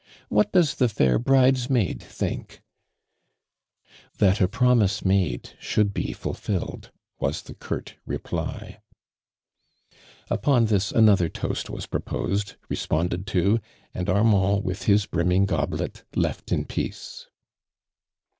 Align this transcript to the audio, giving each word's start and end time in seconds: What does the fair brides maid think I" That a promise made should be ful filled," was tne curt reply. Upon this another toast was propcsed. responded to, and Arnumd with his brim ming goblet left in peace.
What 0.29 0.51
does 0.51 0.73
the 0.73 0.89
fair 0.89 1.19
brides 1.19 1.69
maid 1.69 2.01
think 2.01 2.63
I" 3.85 3.89
That 4.17 4.41
a 4.41 4.47
promise 4.47 5.05
made 5.05 5.51
should 5.59 5.93
be 5.93 6.11
ful 6.11 6.33
filled," 6.33 6.89
was 7.19 7.43
tne 7.43 7.53
curt 7.59 7.97
reply. 8.07 8.79
Upon 10.27 10.65
this 10.65 10.91
another 10.91 11.29
toast 11.29 11.69
was 11.69 11.85
propcsed. 11.85 12.55
responded 12.67 13.27
to, 13.27 13.59
and 13.93 14.07
Arnumd 14.09 14.63
with 14.63 14.85
his 14.85 15.05
brim 15.05 15.27
ming 15.27 15.45
goblet 15.45 16.03
left 16.15 16.51
in 16.51 16.65
peace. 16.65 17.27